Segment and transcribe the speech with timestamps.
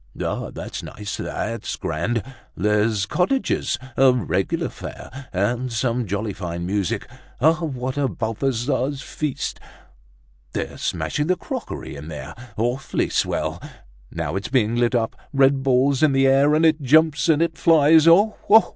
[0.19, 0.49] "Ah!
[0.49, 2.23] that's nice, that's grand!
[2.57, 5.27] There're cottages, a regular fair.
[5.31, 7.07] And some jolly fine music!
[7.39, 9.59] What a Balthazar's feast!
[10.53, 12.33] They're smashing the crockery in there.
[12.57, 13.61] Awfully swell!
[14.09, 17.55] Now it's being lit up; red balls in the air, and it jumps, and it
[17.55, 18.07] flies!
[18.07, 18.37] Oh!
[18.49, 18.69] oh!